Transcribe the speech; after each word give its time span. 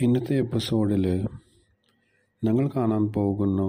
ഇന്നത്തെ 0.00 0.34
എപ്പിസോഡിൽ 0.34 1.28
ഞങ്ങൾ 2.44 2.70
കാണാൻ 2.76 3.12
പോകുന്ന 3.12 3.62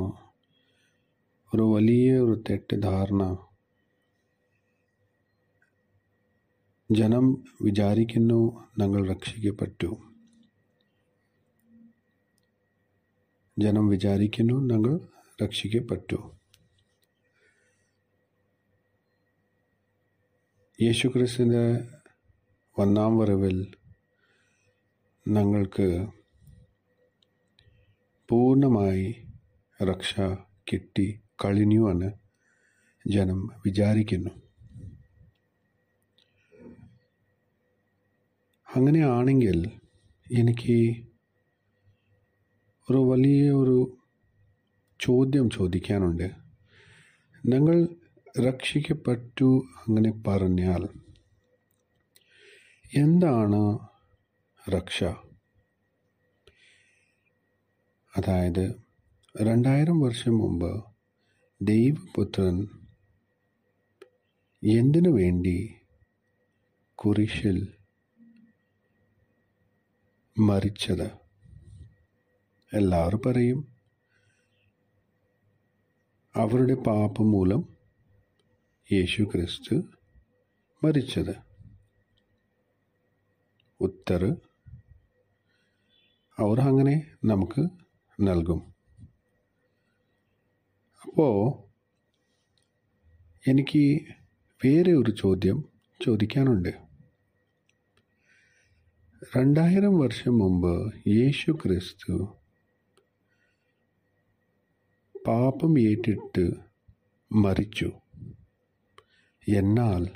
ഒരു 1.55 1.61
വലിയ 1.61 2.19
ഒരു 2.19 2.43
തെറ്റിദ്ധാരണ 2.49 3.37
ജനം 6.91 7.43
വിചാരിക്കുന്നു 7.61 8.67
ഞങ്ങൾ 8.79 9.07
രക്ഷിക്കപ്പെട്ടു. 9.07 9.97
ജനം 13.59 13.87
വിചാരിക്കുന്നു 13.87 14.53
ഞങ്ങൾ 14.53 14.99
രക്ഷിക്കപ്പെട്ടു. 15.43 16.31
യേശുക്രിസ്തുവിന്റെ 20.81 21.87
ഒന്നാം 22.77 23.17
വരവിൽ 23.17 23.73
ഞങ്ങൾക്ക് 25.27 26.07
പൂർണമായി 28.31 29.27
രക്ഷ 29.83 30.19
കിട്ടി 30.71 31.19
കഴിഞ്ഞു 31.45 31.91
എന്ന് 31.91 32.11
ജനം 33.07 33.49
വിചാരിക്കുന്നു. 33.65 34.29
അങ്ങനെയാണെങ്കിൽ 38.75 39.71
എനിക്ക് 40.31 41.05
ഒരു 42.91 42.97
വലിയ 42.97 43.51
ഒരു 43.51 43.97
ചോദ്യം 44.99 45.49
ചോദിക്കാനുണ്ട്. 45.49 46.31
നിങ്ങൾ 47.45 47.87
രക്ഷിക്കപ്പെട്ടു 48.39 49.63
അങ്ങനെ 49.87 50.23
പറഞ്ഞാൽ 50.27 50.89
എന്താണ് 52.95 53.79
രക്ഷ? 54.69 55.03
അതായത് 58.17 58.81
രണ്ടായിരം 59.41 59.99
വർഷം 59.99 60.37
മുമ്പ് 60.37 60.85
ദൈവപുത്രൻ 61.61 62.67
എന്തിനു 64.63 65.09
വേണ്ടി 65.09 65.73
കുരിശിൽ 66.95 67.73
മരിച്ചത്? 70.39 71.07
എല്ലാവരും 72.73 73.21
പറയും 73.25 73.59
അവരുടെ 76.35 76.73
പാപം 76.73 77.31
മൂലം 77.31 77.77
യേശു 78.93 79.23
ക്രിസ്തു 79.23 79.75
മരിച്ചത്. 80.83 81.35
ഉത്തർ 83.81 84.23
അവർ 86.37 86.59
അങ്ങനെ 86.59 86.95
നമുക്ക് 87.25 87.90
നൽകും. 88.21 88.73
അപ്പോൾ 91.07 91.63
എനിക്ക് 93.49 94.01
വേറെ 94.65 94.91
ഒരു 94.91 95.11
ചോദ്യം 95.11 95.63
ചോദിക്കാനുണ്ട്. 96.05 96.69
രണ്ടായിരം 99.37 99.99
വർഷം 99.99 100.37
മുമ്പ് 100.37 100.93
യേശു 101.07 101.51
ക്രിസ്തു 101.51 102.37
പാപം 105.27 105.79
ഏറ്റിട്ട് 105.79 106.51
മരിച്ചു. 107.31 107.91
എന്നാൽ 109.47 110.07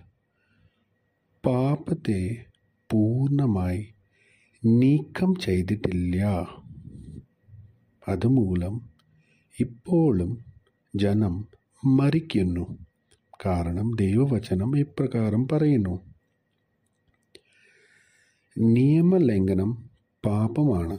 പാപത്തെ 1.46 2.46
പൂർണമായി 2.92 3.94
നീക്കം 4.66 5.36
ചെയ്തിട്ടില്ല. 5.36 6.22
അതുമൂലം 8.08 8.90
ഇപ്പോഴും 9.60 10.46
ജനം 10.96 11.48
മരിക്കുന്നു. 11.86 12.78
കാരണം 13.46 13.92
ദൈവവചനം 14.00 14.80
ഇപ്രകാരം 14.80 15.48
പറയുന്നു. 15.48 16.14
നിയമലംഘനം 18.58 19.90
പാപമാണ്. 20.26 20.98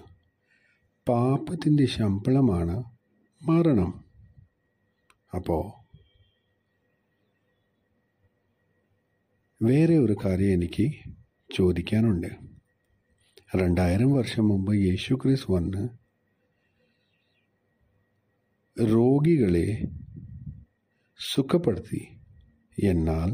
പാപത്തിന്റെ 1.09 1.87
ശമ്പളമാണ് 1.87 2.85
മരണം. 3.43 4.05
അപ്പോൾ 5.35 5.87
വേറെ 9.63 9.99
ഒരു 9.99 10.17
കാര്യം 10.25 10.53
എനിക്ക് 10.53 10.93
ചോദിക്കാനുണ്ട്. 11.57 12.27
രണ്ടായിരം 13.57 14.13
വർഷം 14.13 14.49
മുമ്പ് 14.49 14.77
യേശു 14.77 15.15
ക്രിസ് 15.15 15.51
വന്ന് 15.51 16.06
രോഗികളെ 18.85 19.83
സുഖപ്പെടുത്തി 21.19 22.01
എന്നാൽ 22.79 23.31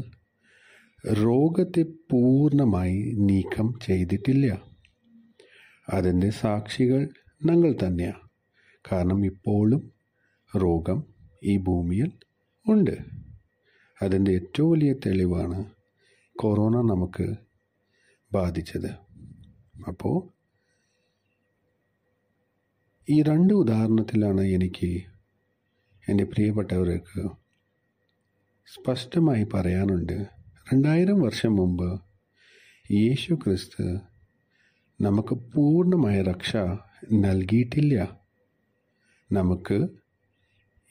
രോഗത്തെ 1.13 1.81
പൂർണമായി 1.81 3.13
നീക്കം 3.15 3.73
ചെയ്തിട്ടില്ല. 3.85 4.61
അതിന്റെ 5.89 6.29
സാക്ഷികൾ 6.29 7.09
ഞങ്ങൾ 7.45 7.75
തന്നെയാണ് 7.83 8.29
കാരണം 8.91 9.25
ഇപ്പോഴും 9.25 9.93
രോഗം 10.57 11.03
ഈ 11.43 11.57
ഭൂമിയിൽ 11.57 12.11
ഉണ്ട്. 12.65 12.97
അതിന്റെ 14.01 14.31
ഏറ്റവും 14.31 14.71
വലിയ 14.71 14.93
തെളിവാണ് 14.93 15.65
കൊറോണ 16.35 16.75
നമുക്ക് 16.75 17.33
ബാധിച്ചത്. 18.33 18.91
അപ്പോൾ 19.87 20.33
ഈ 23.09 23.21
രണ്ട് 23.21 23.53
ഉദാഹരണത്തിലാണ് 23.53 24.41
എനിക്ക് 24.41 25.12
എന്റെ 26.09 26.23
പ്രിയപ്പെട്ടവർക്ക് 26.23 27.29
സ്പഷ്ടമായി 28.73 29.43
പറയാനുണ്ട് 29.53 30.25
രണ്ടായിരം 30.73 31.21
വർഷം 31.21 31.55
മുമ്പ് 31.55 32.01
യേശു 32.91 33.33
ക്രിസ്തു 33.33 33.99
നമുക്ക് 35.01 35.35
പൂർണമായ 35.35 36.21
രക്ഷ 36.21 36.55
നൽകിയിട്ടില്ല. 37.13 38.19
നമുക്ക് 39.31 39.87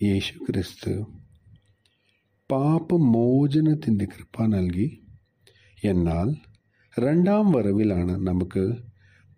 യേശു 0.03 0.39
ക്രിസ്തു 0.39 0.91
പാപമോചനത്തിന്റെ 2.51 4.05
കൃപ 4.05 4.47
നൽകി. 4.47 5.03
എന്നാൽ 5.85 6.35
രണ്ടാം 6.99 7.53
വരവിലാണ് 7.53 8.27
നമുക്ക് 8.27 8.73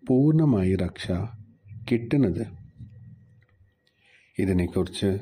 പൂർണമായി 0.07 0.75
രക്ഷ 0.75 1.11
കിട്ടുന്നത്. 1.91 2.47
ഇതിനെക്കുറിച്ച് 4.39 5.19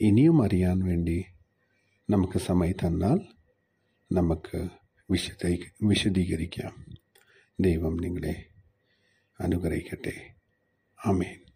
ഇനിയും 0.00 0.42
അറിയാൻ 0.42 0.78
വേണ്ടി 0.78 1.24
നമുക്ക് 2.10 2.38
സമയം 2.38 2.72
തന്നാൽ 2.72 3.20
നമുക്ക് 4.12 4.68
വിശദീ 5.10 5.56
വിശദീകരിക്കാം 5.82 6.86
ദൈവം 7.60 7.96
നിങ്ങളെ 7.96 8.46
അനുഗ്രഹിക്കട്ടെ. 9.40 10.34
ആമേൻ. 11.06 11.51